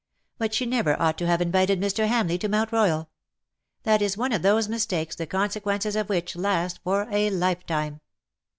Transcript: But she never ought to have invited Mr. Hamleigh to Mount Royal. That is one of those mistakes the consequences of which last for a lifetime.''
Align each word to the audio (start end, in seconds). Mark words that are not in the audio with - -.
But 0.39 0.55
she 0.55 0.65
never 0.65 0.99
ought 0.99 1.15
to 1.19 1.27
have 1.27 1.43
invited 1.43 1.79
Mr. 1.79 2.07
Hamleigh 2.07 2.39
to 2.39 2.49
Mount 2.49 2.71
Royal. 2.71 3.11
That 3.83 4.01
is 4.01 4.17
one 4.17 4.33
of 4.33 4.41
those 4.41 4.67
mistakes 4.67 5.15
the 5.15 5.27
consequences 5.27 5.95
of 5.95 6.09
which 6.09 6.35
last 6.35 6.79
for 6.83 7.05
a 7.11 7.29
lifetime.'' 7.29 8.01